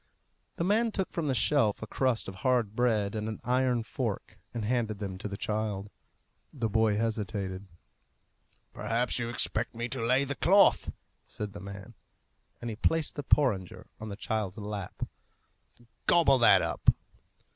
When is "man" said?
0.63-0.91, 11.59-11.93